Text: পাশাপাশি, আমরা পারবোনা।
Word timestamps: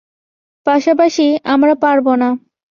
পাশাপাশি, 0.67 1.25
আমরা 1.45 1.73
পারবোনা। 1.75 2.29